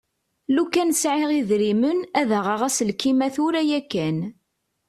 Lukan 0.55 0.89
sεiɣ 1.01 1.29
idrimen 1.39 1.99
ad 2.19 2.29
aɣeɣ 2.39 2.61
aselkim-a 2.67 3.27
tura 3.35 3.61
yakan. 3.69 4.17